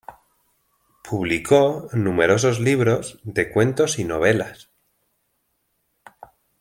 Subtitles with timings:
[1.07, 4.71] Publicó numerosos libros de cuentos y novelas.